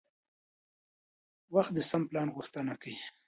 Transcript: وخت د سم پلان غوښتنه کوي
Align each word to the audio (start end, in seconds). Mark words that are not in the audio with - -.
وخت 1.55 1.71
د 1.75 1.79
سم 1.89 2.01
پلان 2.09 2.27
غوښتنه 2.35 2.73
کوي 2.81 2.97